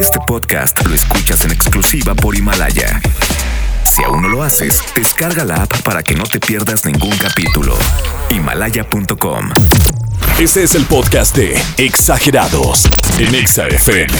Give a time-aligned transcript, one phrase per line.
[0.00, 3.00] Este podcast lo escuchas en exclusiva por Himalaya.
[3.84, 7.74] Si aún no lo haces, descarga la app para que no te pierdas ningún capítulo.
[8.30, 9.50] Himalaya.com.
[10.40, 12.84] Este es el podcast de Exagerados
[13.18, 14.12] en Exa FM.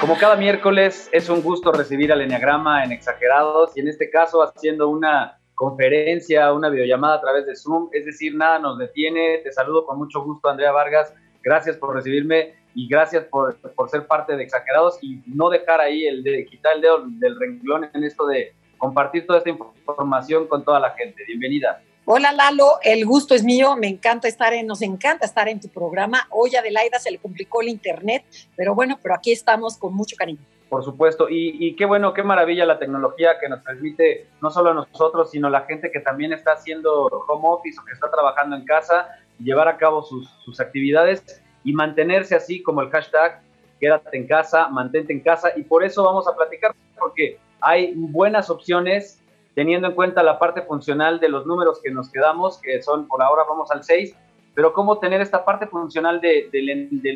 [0.00, 4.42] Como cada miércoles, es un gusto recibir al Enneagrama en Exagerados y en este caso
[4.42, 7.88] haciendo una conferencia, una videollamada a través de Zoom.
[7.92, 9.38] Es decir, nada nos detiene.
[9.42, 11.12] Te saludo con mucho gusto, Andrea Vargas.
[11.42, 16.06] Gracias por recibirme y gracias por, por ser parte de Exagerados y no dejar ahí
[16.06, 20.64] el de quitar el dedo del renglón en esto de compartir toda esta información con
[20.64, 21.24] toda la gente.
[21.26, 21.82] Bienvenida.
[22.04, 25.68] Hola Lalo, el gusto es mío, me encanta estar en, nos encanta estar en tu
[25.68, 26.28] programa.
[26.30, 30.14] Hoy a Adelaida se le complicó el internet, pero bueno, pero aquí estamos con mucho
[30.16, 30.38] cariño.
[30.68, 34.70] Por supuesto, y, y, qué bueno, qué maravilla la tecnología que nos permite no solo
[34.70, 38.54] a nosotros, sino la gente que también está haciendo home office o que está trabajando
[38.54, 39.08] en casa,
[39.40, 43.42] llevar a cabo sus, sus actividades y mantenerse así como el hashtag
[43.78, 48.48] quédate en casa, mantente en casa, y por eso vamos a platicar, porque hay buenas
[48.48, 49.22] opciones
[49.54, 53.22] teniendo en cuenta la parte funcional de los números que nos quedamos, que son por
[53.22, 54.14] ahora vamos al 6,
[54.54, 56.48] pero cómo tener esta parte funcional de,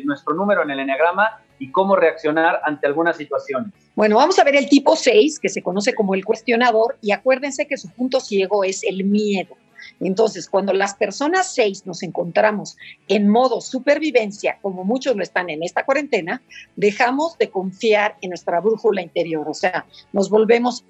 [0.05, 3.73] nuestro número en el enneagrama y cómo reaccionar ante algunas situaciones.
[3.95, 7.65] Bueno, vamos a ver el tipo 6, que se conoce como el cuestionador, y acuérdense
[7.65, 9.55] que su punto ciego es el miedo.
[10.03, 15.63] Entonces, cuando las personas 6 nos encontramos en modo supervivencia, como muchos lo están en
[15.63, 16.41] esta cuarentena,
[16.75, 20.83] dejamos de confiar en nuestra brújula interior, o sea, nos volvemos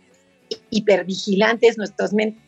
[0.70, 2.44] hipervigilantes, nuestras mentes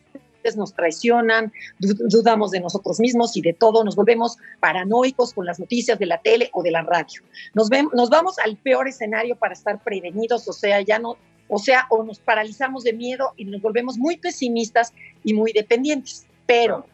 [0.55, 5.97] nos traicionan, dudamos de nosotros mismos y de todo, nos volvemos paranoicos con las noticias
[5.97, 7.21] de la tele o de la radio.
[7.55, 11.57] Nos, ven, nos vamos al peor escenario para estar prevenidos, o sea, ya no, o
[11.57, 14.93] sea, o nos paralizamos de miedo y nos volvemos muy pesimistas
[15.23, 16.27] y muy dependientes.
[16.45, 16.85] Pero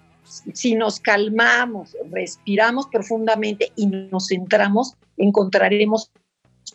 [0.53, 6.11] si nos calmamos, respiramos profundamente y nos centramos, encontraremos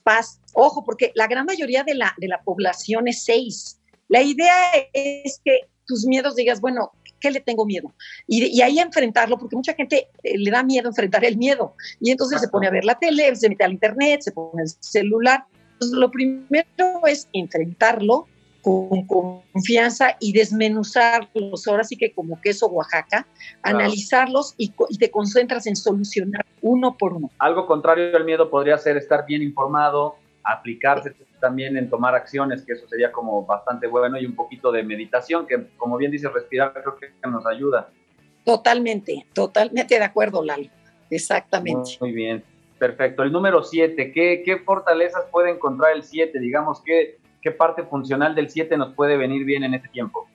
[0.03, 0.41] paz.
[0.53, 3.81] Ojo, porque la gran mayoría de la, de la población es seis.
[4.09, 4.55] La idea
[4.93, 7.93] es que tus miedos digas, bueno, ¿qué le tengo miedo?
[8.27, 11.75] Y, y ahí enfrentarlo, porque mucha gente eh, le da miedo enfrentar el miedo.
[12.01, 14.69] Y entonces se pone a ver la tele, se mete al internet, se pone el
[14.81, 15.45] celular.
[15.73, 18.27] Entonces, lo primero es enfrentarlo
[18.67, 19.07] con
[19.53, 23.25] confianza y desmenuzarlos, ahora sí que como queso Oaxaca,
[23.63, 23.79] claro.
[23.79, 27.31] analizarlos y, y, te concentras en solucionar uno por uno.
[27.39, 32.73] Algo contrario al miedo podría ser estar bien informado, aplicarse también en tomar acciones, que
[32.73, 36.73] eso sería como bastante bueno, y un poquito de meditación, que como bien dice, respirar
[36.73, 37.89] creo que nos ayuda.
[38.45, 40.69] Totalmente, totalmente de acuerdo, Lalo.
[41.09, 41.99] Exactamente.
[42.01, 42.43] Muy, muy bien,
[42.81, 43.23] perfecto.
[43.23, 46.37] El número 7, ¿qué, ¿qué, fortalezas puede encontrar el 7?
[46.41, 50.27] Digamos, ¿qué, ¿qué parte funcional del 7 nos puede venir bien en este tiempo?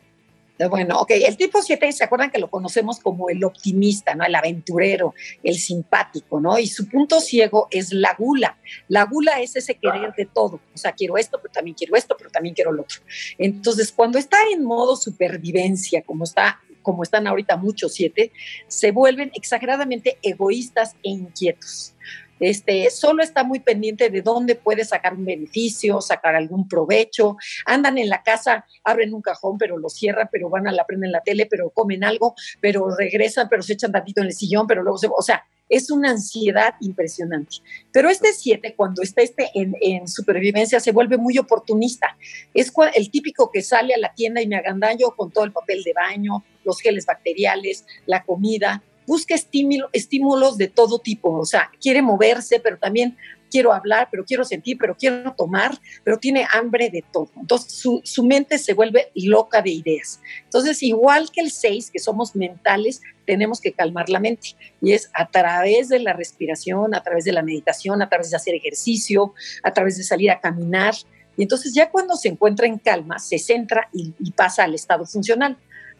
[0.69, 4.23] Bueno, ok, el tipo 7, ¿se acuerdan que lo conocemos como el optimista, ¿no?
[4.23, 5.13] El aventurero,
[5.43, 6.57] el simpático, ¿no?
[6.57, 8.57] Y su punto ciego es la gula.
[8.87, 10.61] La gula es ese querer de todo.
[10.73, 13.01] O sea, quiero esto, pero también quiero esto, pero también quiero lo otro.
[13.37, 18.31] Entonces, cuando está en modo supervivencia, como está como están ahorita muchos siete,
[18.67, 21.93] se vuelven exageradamente egoístas e inquietos
[22.41, 27.99] este, solo está muy pendiente de dónde puede sacar un beneficio, sacar algún provecho, andan
[27.99, 31.21] en la casa, abren un cajón, pero lo cierran, pero van a la prenden la
[31.21, 34.97] tele, pero comen algo, pero regresan, pero se echan tantito en el sillón, pero luego
[34.97, 37.57] se, o sea, es una ansiedad impresionante.
[37.93, 42.17] Pero este 7, cuando está este en, en, supervivencia, se vuelve muy oportunista.
[42.53, 45.83] Es el típico que sale a la tienda y me agandaño con todo el papel
[45.83, 51.69] de baño, los geles bacteriales, la comida, busca estímulo, estímulos de todo tipo, o sea,
[51.79, 53.17] quiere moverse, pero también
[53.51, 57.29] quiero hablar, pero quiero sentir, pero quiero tomar, pero tiene hambre de todo.
[57.35, 57.73] Entonces
[58.03, 60.21] su, mente se vuelve loca de ideas.
[60.43, 64.55] Entonces, igual que el 6, que somos mentales, tenemos que calmar la mente.
[64.81, 68.37] Y es a través de la respiración, a través de la meditación, a través de
[68.37, 70.95] hacer ejercicio, a través de salir a caminar.
[71.37, 75.57] Y entonces ya cuando se encuentra en calma, se centra y pasa al estado funcional.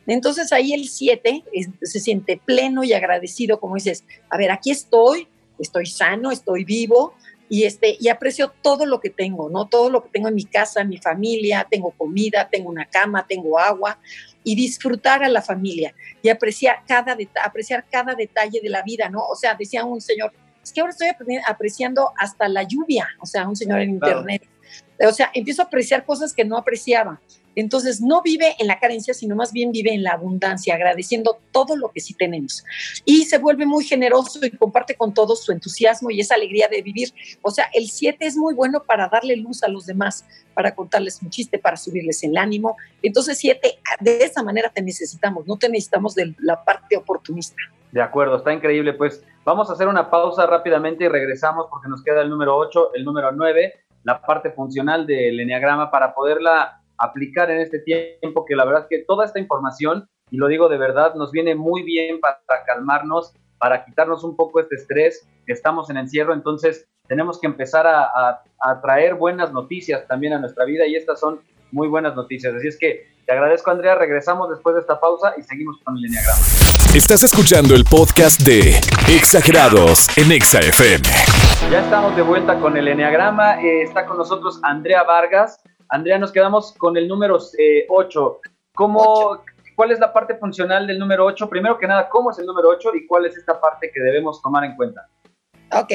[0.07, 1.43] Entonces ahí el 7
[1.81, 5.27] se siente pleno y agradecido, como dices, a ver, aquí estoy,
[5.59, 7.13] estoy sano, estoy vivo
[7.49, 9.67] y, este, y aprecio todo lo que tengo, ¿no?
[9.67, 13.27] Todo lo que tengo en mi casa, en mi familia, tengo comida, tengo una cama,
[13.27, 13.99] tengo agua
[14.43, 19.23] y disfrutar a la familia y apreciar cada, apreciar cada detalle de la vida, ¿no?
[19.25, 20.33] O sea, decía un señor,
[20.63, 21.09] es que ahora estoy
[21.45, 24.47] apreciando hasta la lluvia, o sea, un señor en internet.
[25.05, 27.19] O sea, empiezo a apreciar cosas que no apreciaba.
[27.55, 31.75] Entonces, no vive en la carencia, sino más bien vive en la abundancia, agradeciendo todo
[31.75, 32.63] lo que sí tenemos.
[33.05, 36.81] Y se vuelve muy generoso y comparte con todos su entusiasmo y esa alegría de
[36.81, 37.13] vivir.
[37.41, 41.21] O sea, el 7 es muy bueno para darle luz a los demás, para contarles
[41.21, 42.77] un chiste, para subirles el ánimo.
[43.01, 47.61] Entonces, 7, de esa manera te necesitamos, no te necesitamos de la parte oportunista.
[47.91, 48.93] De acuerdo, está increíble.
[48.93, 52.91] Pues Vamos a hacer una pausa rápidamente y regresamos porque nos queda el número 8,
[52.93, 53.73] el número 9,
[54.03, 58.87] la parte funcional del Enneagrama para poderla aplicar en este tiempo, que la verdad es
[58.89, 63.33] que toda esta información, y lo digo de verdad, nos viene muy bien para calmarnos,
[63.57, 68.81] para quitarnos un poco este estrés, estamos en encierro, entonces tenemos que empezar a, a
[68.81, 72.53] traer buenas noticias también a nuestra vida y estas son muy buenas noticias.
[72.53, 73.95] Así es que te agradezco, Andrea.
[73.95, 76.39] Regresamos después de esta pausa y seguimos con el Enneagrama.
[76.93, 78.75] Estás escuchando el podcast de
[79.07, 81.03] Exagerados en Exa FM.
[81.71, 83.61] Ya estamos de vuelta con el Enneagrama.
[83.61, 85.61] Eh, está con nosotros Andrea Vargas.
[85.91, 87.37] Andrea, nos quedamos con el número
[87.89, 88.39] 8.
[88.43, 89.43] Eh, ¿Cómo,
[89.75, 91.49] ¿Cuál es la parte funcional del número 8?
[91.49, 94.41] Primero que nada, ¿cómo es el número 8 y cuál es esta parte que debemos
[94.41, 95.09] tomar en cuenta?
[95.73, 95.91] Ok,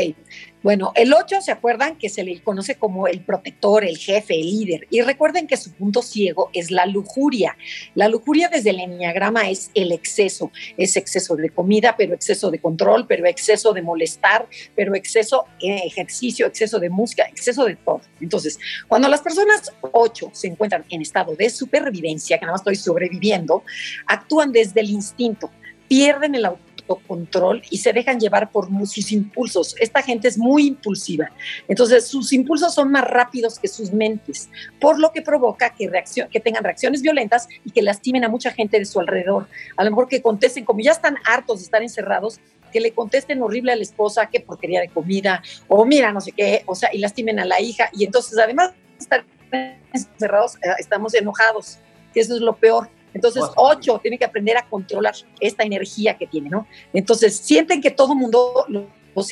[0.66, 4.50] bueno, el 8 se acuerdan que se le conoce como el protector, el jefe, el
[4.50, 4.88] líder.
[4.90, 7.56] Y recuerden que su punto ciego es la lujuria.
[7.94, 10.50] La lujuria desde el enneagrama es el exceso.
[10.76, 15.76] Es exceso de comida, pero exceso de control, pero exceso de molestar, pero exceso de
[15.76, 18.00] ejercicio, exceso de música, exceso de todo.
[18.20, 18.58] Entonces,
[18.88, 23.62] cuando las personas 8 se encuentran en estado de supervivencia, que nada más estoy sobreviviendo,
[24.08, 25.48] actúan desde el instinto
[25.88, 26.46] pierden el
[26.87, 29.75] control y se dejan llevar por sus impulsos.
[29.81, 31.31] Esta gente es muy impulsiva.
[31.69, 34.49] Entonces, sus impulsos son más rápidos que sus mentes,
[34.81, 35.91] por lo que provoca que,
[36.31, 39.49] que tengan reacciones violentas y que lastimen a mucha gente de su alrededor.
[39.77, 42.41] A lo mejor que contesten, como ya están hartos de estar encerrados,
[42.73, 46.33] que le contesten horrible a la esposa, qué porquería de comida, o mira, no sé
[46.33, 47.91] qué, o sea, y lastimen a la hija.
[47.93, 49.25] Y entonces, además de estar
[49.93, 51.79] encerrados, eh, estamos enojados,
[52.12, 52.88] que eso es lo peor.
[53.16, 56.66] Entonces, ocho, tiene que aprender a controlar esta energía que tiene, ¿no?
[56.92, 58.66] Entonces, sienten que todo mundo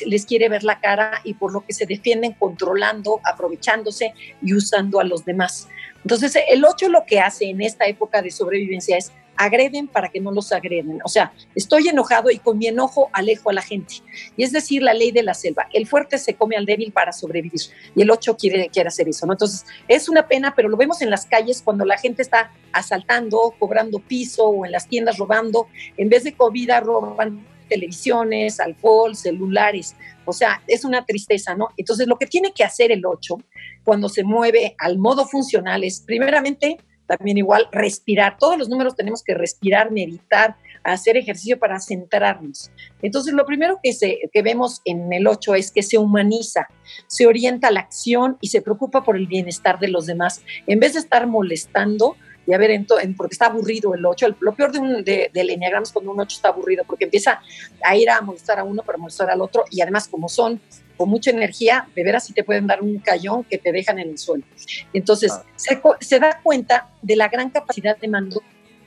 [0.07, 4.99] les quiere ver la cara y por lo que se defienden controlando, aprovechándose y usando
[4.99, 5.67] a los demás.
[6.03, 10.19] Entonces, el ocho lo que hace en esta época de sobrevivencia es agreden para que
[10.19, 10.99] no los agreden.
[11.03, 13.95] O sea, estoy enojado y con mi enojo alejo a la gente.
[14.37, 15.67] Y es decir, la ley de la selva.
[15.73, 17.61] El fuerte se come al débil para sobrevivir.
[17.95, 19.25] Y el 8 quiere, quiere hacer eso.
[19.29, 23.53] Entonces, es una pena, pero lo vemos en las calles cuando la gente está asaltando,
[23.59, 25.67] cobrando piso o en las tiendas robando.
[25.97, 29.95] En vez de comida, roban televisiones, alcohol, celulares.
[30.25, 31.69] O sea, es una tristeza, ¿no?
[31.77, 33.37] Entonces, lo que tiene que hacer el 8
[33.83, 36.77] cuando se mueve al modo funcional es, primeramente,
[37.07, 38.37] también igual respirar.
[38.37, 42.71] Todos los números tenemos que respirar, meditar, hacer ejercicio para centrarnos.
[43.01, 46.67] Entonces, lo primero que, se, que vemos en el 8 es que se humaniza,
[47.07, 50.41] se orienta a la acción y se preocupa por el bienestar de los demás.
[50.67, 52.15] En vez de estar molestando,
[52.47, 54.35] y a ver, en porque está aburrido el 8.
[54.39, 57.41] lo peor de un, de, del enneagrama es cuando un 8 está aburrido, porque empieza
[57.83, 60.59] a ir a molestar a uno para molestar al otro, y además, como son
[60.95, 64.09] con mucha energía, de veras sí te pueden dar un cayón que te dejan en
[64.09, 64.45] el suelo.
[64.93, 65.43] Entonces, ah.
[65.99, 68.41] se, da cuenta de la gran capacidad de mando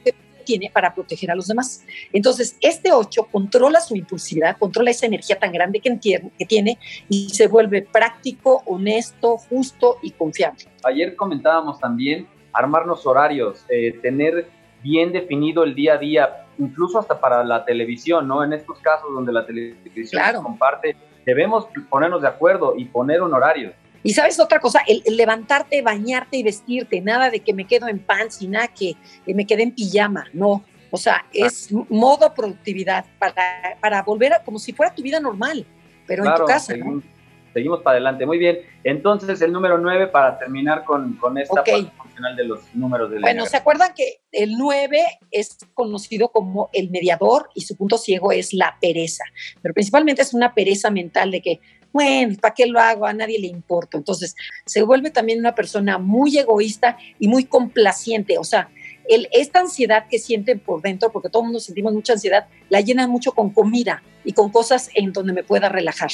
[0.05, 0.15] que
[0.45, 1.85] tiene para proteger a los demás.
[2.13, 6.79] Entonces, este 8 controla su impulsividad, controla esa energía tan grande que, que tiene
[7.11, 10.65] y se vuelve práctico, honesto, justo y confiable.
[10.85, 12.27] Ayer comentábamos también
[12.59, 14.49] armarnos horarios, eh, tener
[14.83, 18.43] bien definido el día a día, incluso hasta para la televisión, ¿no?
[18.43, 23.73] En estos casos donde la televisión comparte debemos ponernos de acuerdo y poner un horario.
[24.03, 27.99] Y sabes otra cosa, el, levantarte, bañarte y vestirte, nada de que me quedo en
[27.99, 28.97] pants y nada que,
[29.27, 30.65] me quede en pijama, no.
[30.91, 35.67] O sea, es modo productividad para, para volver a, como si fuera tu vida normal,
[36.07, 36.73] pero en tu casa.
[36.73, 37.05] Seguimos,
[37.53, 38.27] seguimos para adelante.
[38.27, 38.61] Muy bien.
[38.85, 43.21] Entonces, el número 9 para terminar con, con esta parte funcional de los números del
[43.21, 44.99] Bueno, ¿se acuerdan que el 9
[45.31, 49.25] es conocido como el mediador y su punto ciego es la pereza?
[49.63, 51.61] Pero principalmente es una pereza mental de que,
[51.93, 53.07] bueno, ¿para qué lo hago?
[53.07, 53.97] A nadie le importa.
[53.99, 54.35] Entonces,
[54.67, 58.39] se vuelve también una persona muy egoísta y muy complaciente.
[58.39, 58.71] O sea,
[59.09, 62.81] el, esta ansiedad que sienten por dentro, porque todo el mundo sentimos mucha ansiedad, la
[62.81, 66.11] llenan mucho con comida y con cosas en donde me pueda relajar.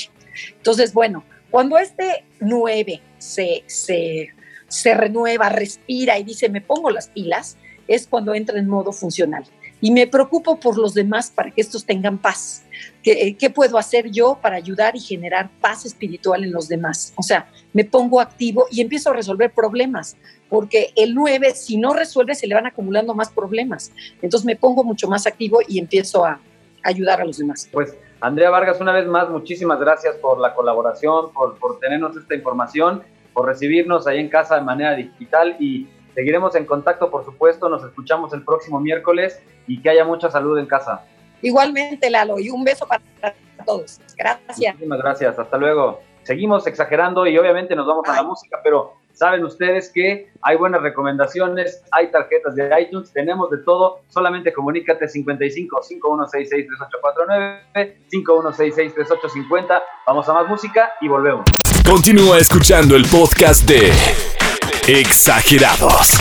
[0.57, 4.31] Entonces, bueno, cuando este 9 se, se
[4.75, 9.45] se renueva, respira y dice, me pongo las pilas, es cuando entra en modo funcional.
[9.85, 12.65] Y me preocupo por los demás para que estos tengan paz.
[13.03, 17.13] ¿Qué, ¿Qué, puedo hacer yo para ayudar y generar paz espiritual en los demás?
[17.17, 20.17] O sea, me pongo activo y empiezo a resolver problemas,
[20.49, 23.93] porque el 9, si no resuelve, se le van acumulando más problemas.
[24.23, 26.41] Entonces me pongo mucho más activo y empiezo a
[26.83, 27.69] ayudar a los demás.
[27.71, 32.35] Pues Andrea Vargas, una vez más, muchísimas gracias por la colaboración, por, por tenernos esta
[32.35, 33.03] información
[33.35, 37.69] por recibirnos ahí en casa de manera digital y seguiremos en contacto, por supuesto.
[37.69, 41.05] Nos escuchamos el próximo miércoles y que haya mucha salud en casa.
[41.43, 43.03] Igualmente, Lalo, y un beso para
[43.67, 44.01] todos.
[44.17, 44.75] Gracias.
[44.75, 45.39] Muchísimas gracias.
[45.39, 46.01] Hasta luego.
[46.23, 50.83] Seguimos exagerando y obviamente nos vamos a la música, pero Saben ustedes que hay buenas
[50.83, 54.01] recomendaciones, hay tarjetas de iTunes, tenemos de todo.
[54.09, 59.83] Solamente comunícate 55 5166 3849 5166 3850.
[60.09, 61.45] Vamos a más música y volvemos.
[61.89, 63.93] Continúa escuchando el podcast de
[64.87, 66.19] Exagerados.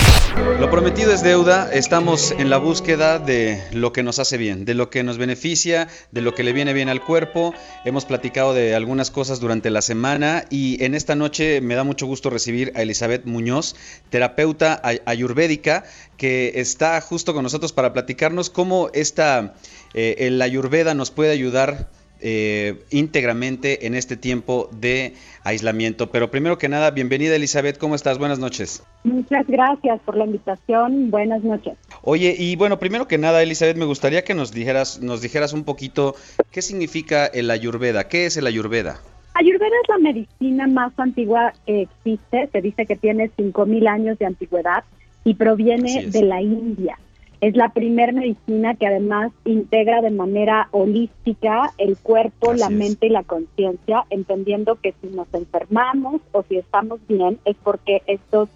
[0.57, 4.73] Lo prometido es deuda, estamos en la búsqueda de lo que nos hace bien, de
[4.73, 7.53] lo que nos beneficia, de lo que le viene bien al cuerpo.
[7.83, 12.05] Hemos platicado de algunas cosas durante la semana y en esta noche me da mucho
[12.05, 13.75] gusto recibir a Elizabeth Muñoz,
[14.09, 15.83] terapeuta ayurvédica,
[16.15, 19.55] que está justo con nosotros para platicarnos cómo esta,
[19.93, 21.89] eh, el ayurveda nos puede ayudar
[22.25, 25.13] eh, íntegramente en este tiempo de
[25.43, 26.09] aislamiento.
[26.09, 28.17] Pero primero que nada, bienvenida Elizabeth, ¿cómo estás?
[28.17, 28.81] Buenas noches.
[29.03, 31.73] Muchas gracias por la invitación, buenas noches.
[32.01, 35.65] Oye, y bueno, primero que nada, Elizabeth, me gustaría que nos dijeras, nos dijeras un
[35.65, 36.15] poquito
[36.51, 39.01] qué significa el ayurveda, qué es el ayurveda.
[39.33, 44.27] Ayurveda es la medicina más antigua que existe, se dice que tiene 5.000 años de
[44.27, 44.85] antigüedad
[45.25, 46.97] y proviene de la India.
[47.43, 53.09] Es la primer medicina que además integra de manera holística el cuerpo, la mente y
[53.09, 58.47] la conciencia, entendiendo que si nos enfermamos o si estamos bien es porque estos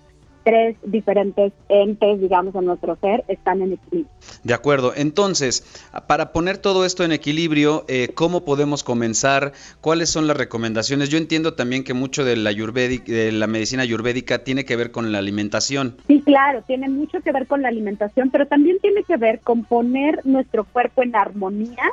[0.48, 4.14] tres diferentes entes, digamos, en nuestro ser están en equilibrio.
[4.46, 4.94] De acuerdo.
[4.96, 5.66] Entonces,
[6.08, 9.52] para poner todo esto en equilibrio, eh, ¿cómo podemos comenzar?
[9.82, 11.10] ¿Cuáles son las recomendaciones?
[11.10, 15.12] Yo entiendo también que mucho de la, de la medicina ayurvédica tiene que ver con
[15.12, 15.98] la alimentación.
[16.08, 19.66] Sí, claro, tiene mucho que ver con la alimentación, pero también tiene que ver con
[19.66, 21.84] poner nuestro cuerpo en armonía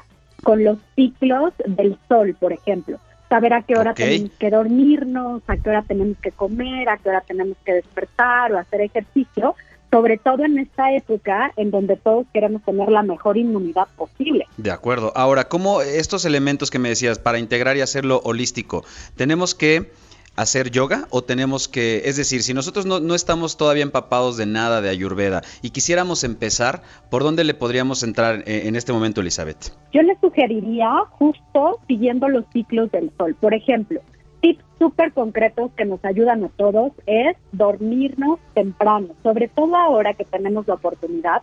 [0.44, 5.57] con los ciclos del sol, por ejemplo saber a qué hora tenemos que dormirnos, a
[5.57, 9.54] qué hora tenemos que comer, a qué hora tenemos que despertar o hacer ejercicio,
[9.90, 14.47] sobre todo en esta época en donde todos queremos tener la mejor inmunidad posible.
[14.57, 15.12] De acuerdo.
[15.14, 18.85] Ahora, ¿cómo estos elementos que me decías para integrar y hacerlo holístico,
[19.16, 19.93] tenemos que
[20.37, 24.47] hacer yoga o tenemos que, es decir, si nosotros no, no, estamos todavía empapados de
[24.47, 29.73] nada de Ayurveda y quisiéramos empezar, ¿por dónde le podríamos entrar en, este momento, Elizabeth?
[29.93, 33.37] Yo le sugeriría justo siguiendo los ciclos del sol.
[33.41, 34.00] Por ejemplo,
[34.41, 40.25] tips súper concretos que nos ayudan a todos es dormirnos temprano, sobre todo ahora que
[40.25, 41.43] tenemos la oportunidad,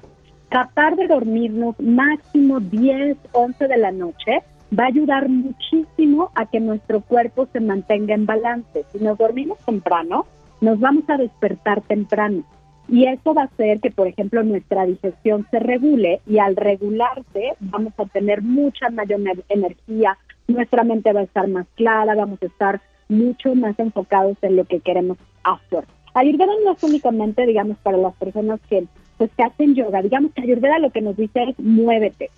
[0.50, 4.44] tratar de dormirnos máximo 10, 11 de la noche
[4.78, 8.86] va a ayudar muchísimo a que nuestro cuerpo se mantenga en balance.
[8.92, 10.26] Si nos dormimos temprano,
[10.62, 12.44] nos vamos a despertar temprano.
[12.88, 17.54] Y eso va a hacer que, por ejemplo, nuestra digestión se regule y al regularse
[17.60, 22.48] vamos a tener mucha mayor energía, nuestra mente va a estar más clara, vamos a
[22.48, 25.86] estar mucho más enfocados en lo que queremos hacer.
[26.14, 28.86] Ayurveda no es únicamente, digamos, para las personas que,
[29.18, 30.02] pues, que hacen yoga.
[30.02, 32.30] Digamos que Ayurveda lo que nos dice es muévete.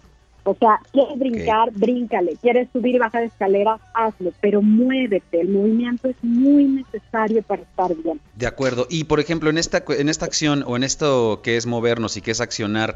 [0.44, 2.38] O sea, quieres brincar, bríncale.
[2.42, 4.32] Quieres subir y bajar escaleras, hazlo.
[4.42, 5.42] Pero muévete.
[5.42, 8.20] El movimiento es muy necesario para estar bien.
[8.36, 8.88] De acuerdo.
[8.90, 12.22] Y por ejemplo, en esta, en esta acción o en esto que es movernos y
[12.22, 12.96] que es accionar,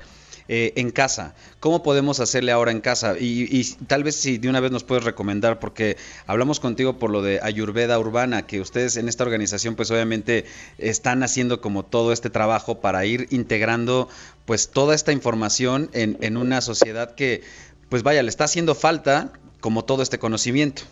[0.49, 1.35] eh, en casa.
[1.59, 3.15] ¿Cómo podemos hacerle ahora en casa?
[3.19, 7.21] Y, tal vez si de una vez nos puedes recomendar, porque hablamos contigo por lo
[7.21, 10.45] de Ayurveda Urbana, que ustedes en esta organización pues obviamente
[10.77, 14.07] están haciendo como todo este trabajo para ir integrando
[14.47, 17.41] pues toda esta información en, en una sociedad que
[17.89, 20.83] pues vaya, le está haciendo falta como todo este conocimiento.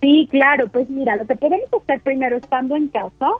[0.00, 3.30] Sí, claro, pues mira, lo que podemos hacer primero estando en casa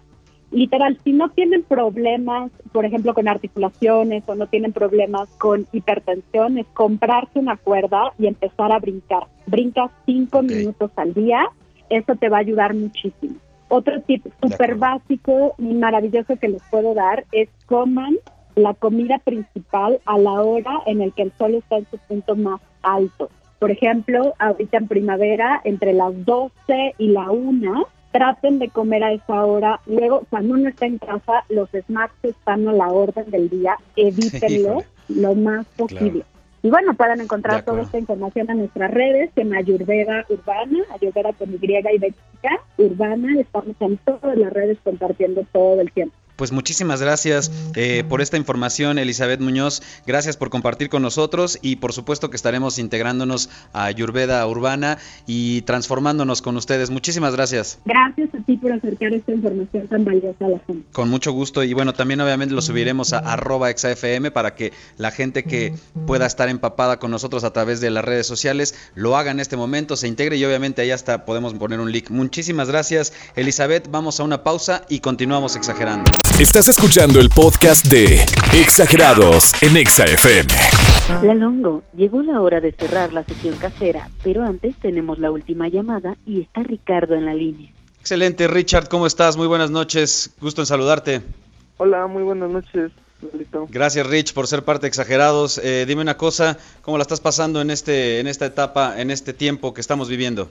[0.51, 6.59] literal, si no tienen problemas, por ejemplo, con articulaciones o no tienen problemas con hipertensión,
[6.59, 9.25] es comprarse una cuerda y empezar a brincar.
[9.47, 11.51] Brincas cinco minutos al día,
[11.91, 13.35] eso te va a ayudar muchísimo.
[13.69, 18.17] Otro tip súper básico y maravilloso que les puedo dar es coman
[18.57, 22.35] la comida principal a la hora en el que el sol está en su punto
[22.35, 23.31] más alto.
[23.59, 29.13] Por ejemplo, ahorita en primavera, entre las 12 y la 1, traten de comer a
[29.13, 29.81] esa hora.
[29.87, 34.83] Luego, cuando uno está en casa, los snacks están a la orden del día, evítenlo
[35.09, 36.25] lo más posible.
[36.63, 41.53] Y bueno, pueden encontrar toda esta información en nuestras redes, en Ayurveda Urbana, Ayurveda con
[41.53, 46.17] Y y Bética Urbana, estamos en todas las redes compartiendo todo el tiempo.
[46.37, 49.83] Pues muchísimas gracias eh, por esta información, Elizabeth Muñoz.
[50.07, 55.63] Gracias por compartir con nosotros y por supuesto que estaremos integrándonos a Ayurveda Urbana y
[55.63, 56.91] transformándonos con ustedes.
[56.91, 57.79] Muchísimas gracias.
[57.87, 60.87] Gracias a ti por acercar esta información tan valiosa a la gente.
[60.93, 65.11] Con mucho gusto y bueno, también obviamente lo subiremos a arroba exafm para que la
[65.11, 65.75] gente que
[66.07, 69.57] pueda estar empapada con nosotros a través de las redes sociales lo haga en este
[69.57, 72.11] momento, se integre y obviamente ahí hasta podemos poner un link.
[72.11, 73.91] Muchísimas gracias, Elizabeth.
[73.91, 76.11] Vamos a una pausa y continuamos exagerando.
[76.35, 78.21] Estás escuchando el podcast de
[78.53, 80.49] Exagerados en ExaFM.
[81.23, 85.69] La Longo, llegó la hora de cerrar la sesión casera, pero antes tenemos la última
[85.69, 87.71] llamada y está Ricardo en la línea.
[88.01, 89.39] Excelente, Richard, ¿cómo estás?
[89.39, 91.23] Muy buenas noches, gusto en saludarte.
[91.79, 92.93] Hola, muy buenas noches.
[93.71, 95.57] Gracias Rich por ser parte de Exagerados.
[95.65, 99.33] Eh, dime una cosa, ¿cómo la estás pasando en este en esta etapa, en este
[99.33, 100.51] tiempo que estamos viviendo?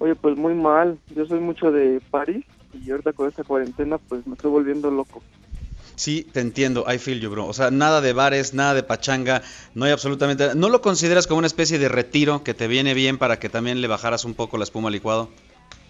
[0.00, 0.98] Oye, pues muy mal.
[1.16, 2.44] Yo soy mucho de París
[2.74, 5.22] y ahorita con esta cuarentena pues me estoy volviendo loco.
[5.96, 7.46] Sí, te entiendo, I feel you, bro.
[7.46, 9.42] O sea, nada de bares, nada de pachanga,
[9.74, 10.54] no hay absolutamente...
[10.56, 13.80] ¿No lo consideras como una especie de retiro que te viene bien para que también
[13.80, 15.30] le bajaras un poco la espuma al licuado?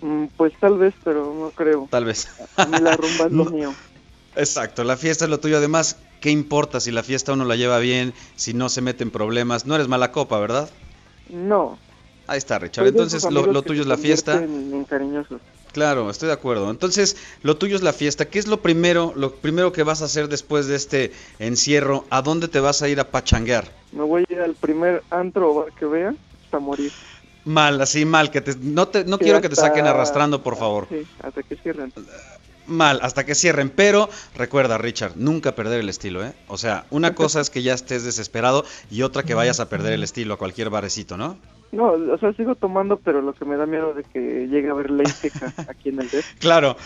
[0.03, 1.89] Mm, pues tal vez, pero no creo.
[1.91, 2.29] Tal vez.
[2.57, 3.75] A mí la rumba es lo mío.
[4.37, 5.57] Exacto, la fiesta es lo tuyo.
[5.57, 9.11] Además, ¿qué importa si la fiesta uno la lleva bien, si no se mete en
[9.11, 9.65] problemas?
[9.65, 10.69] No eres mala copa, ¿verdad?
[11.31, 11.79] No.
[12.27, 12.87] Ahí está, Richard.
[12.87, 14.43] Entonces, lo, tuyo es la fiesta.
[14.43, 14.87] En
[15.75, 16.71] Claro, estoy de acuerdo.
[16.71, 18.27] Entonces, lo tuyo es la fiesta.
[18.27, 22.05] ¿Qué es lo primero, lo primero que vas a hacer después de este encierro?
[22.11, 23.73] ¿A dónde te vas a ir a pachanguear?
[23.91, 26.15] Me voy a ir al primer antro o bar que vea
[26.45, 26.93] hasta morir.
[27.45, 30.87] Mal, así mal, que te, no te, no quiero que te saquen arrastrando, por favor.
[30.89, 31.93] Sí, hasta que cierren
[32.67, 33.71] mal hasta que cierren.
[33.71, 36.35] Pero recuerda, Richard, nunca perder el estilo, ¿eh?
[36.49, 39.93] O sea, una cosa es que ya estés desesperado y otra que vayas a perder
[39.93, 41.37] el estilo a cualquier barecito, ¿no?
[41.73, 44.73] No, o sea, sigo tomando, pero lo que me da miedo de que llegue a
[44.73, 46.25] haber ley seca aquí en el DEF.
[46.39, 46.77] claro.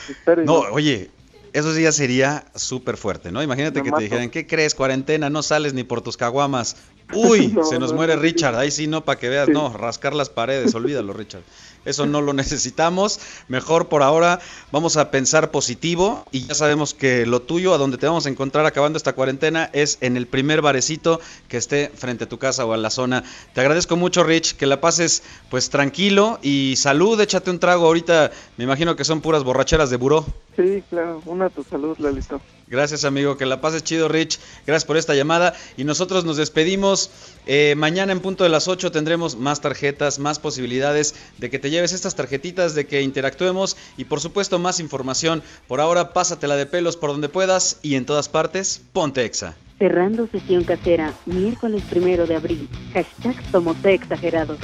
[0.44, 1.11] No, oye,
[1.52, 3.42] eso sí ya sería súper fuerte, ¿no?
[3.42, 4.75] Imagínate que te dijeran, ¿qué crees?
[4.75, 6.76] Cuarentena, no sales ni por tus caguamas.
[7.12, 8.56] Uy, se nos muere Richard.
[8.56, 11.42] Ahí sí, no, para que veas, no, rascar las paredes, olvídalo, Richard.
[11.84, 13.18] Eso no lo necesitamos.
[13.48, 14.40] Mejor por ahora
[14.72, 18.28] vamos a pensar positivo y ya sabemos que lo tuyo, a donde te vamos a
[18.28, 22.66] encontrar acabando esta cuarentena, es en el primer barecito que esté frente a tu casa
[22.66, 23.24] o a la zona.
[23.54, 27.86] Te agradezco mucho, Rich, que la pases pues tranquilo y salud, échate un trago.
[27.86, 30.26] Ahorita me imagino que son puras borracheras de buró.
[30.56, 32.40] Sí, claro, una a tu salud, Lalito.
[32.70, 33.37] Gracias, amigo.
[33.37, 34.38] Que la pases chido, Rich.
[34.66, 35.54] Gracias por esta llamada.
[35.76, 37.10] Y nosotros nos despedimos.
[37.46, 41.70] Eh, mañana en punto de las 8 tendremos más tarjetas, más posibilidades de que te
[41.70, 45.42] lleves estas tarjetitas, de que interactuemos y por supuesto más información.
[45.66, 49.56] Por ahora, pásatela de pelos por donde puedas y en todas partes, ponte exa.
[49.78, 52.68] Cerrando sesión casera, miércoles primero de abril.
[52.92, 54.58] Hashtag Somos Exagerados.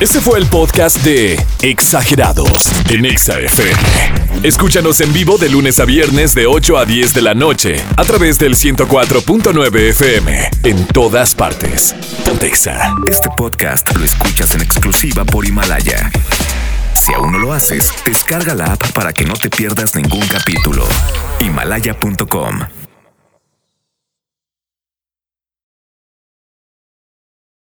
[0.00, 3.72] Este fue el podcast de Exagerados en ExaFM.
[4.42, 8.04] Escúchanos en vivo de lunes a viernes de 8 a 10 de la noche a
[8.04, 11.94] través del 104.9 FM en todas partes.
[12.24, 12.92] Pontexa.
[13.06, 16.10] Este podcast lo escuchas en exclusiva por Himalaya.
[16.94, 20.86] Si aún no lo haces, descarga la app para que no te pierdas ningún capítulo.
[21.38, 22.83] Himalaya.com